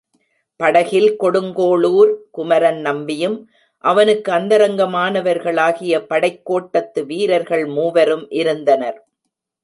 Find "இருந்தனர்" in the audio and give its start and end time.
8.31-8.99